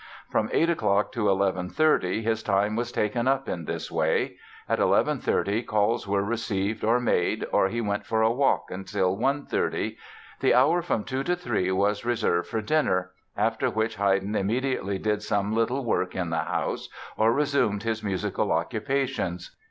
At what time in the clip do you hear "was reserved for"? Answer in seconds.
11.73-12.61